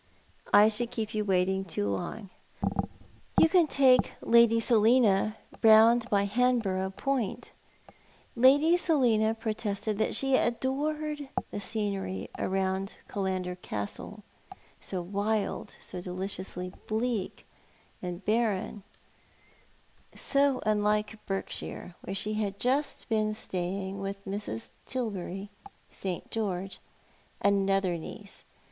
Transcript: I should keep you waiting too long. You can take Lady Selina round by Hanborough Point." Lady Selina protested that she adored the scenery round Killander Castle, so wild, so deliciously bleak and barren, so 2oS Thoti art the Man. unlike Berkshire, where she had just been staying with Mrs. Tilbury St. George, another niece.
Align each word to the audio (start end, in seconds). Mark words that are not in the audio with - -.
I 0.51 0.67
should 0.67 0.89
keep 0.89 1.13
you 1.13 1.23
waiting 1.23 1.63
too 1.63 1.87
long. 1.87 2.31
You 3.39 3.47
can 3.47 3.67
take 3.67 4.13
Lady 4.21 4.59
Selina 4.59 5.37
round 5.61 6.09
by 6.09 6.23
Hanborough 6.25 6.89
Point." 6.89 7.51
Lady 8.35 8.77
Selina 8.77 9.35
protested 9.35 9.99
that 9.99 10.15
she 10.15 10.35
adored 10.35 11.29
the 11.51 11.59
scenery 11.59 12.29
round 12.39 12.95
Killander 13.07 13.61
Castle, 13.61 14.23
so 14.79 15.03
wild, 15.03 15.75
so 15.79 16.01
deliciously 16.01 16.73
bleak 16.87 17.45
and 18.01 18.25
barren, 18.25 18.81
so 20.15 20.15
2oS 20.15 20.15
Thoti 20.15 20.25
art 20.25 20.25
the 20.33 20.65
Man. 20.65 20.77
unlike 20.77 21.25
Berkshire, 21.27 21.95
where 22.01 22.15
she 22.15 22.33
had 22.33 22.57
just 22.57 23.07
been 23.07 23.35
staying 23.35 23.99
with 24.01 24.25
Mrs. 24.25 24.71
Tilbury 24.87 25.51
St. 25.91 26.31
George, 26.31 26.79
another 27.41 27.99
niece. 27.99 28.43